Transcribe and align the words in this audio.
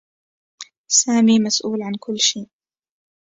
سامي 0.87 1.39
مسؤول 1.39 1.81
عن 1.83 1.93
كلّ 1.99 2.19
شيء. 2.19 2.49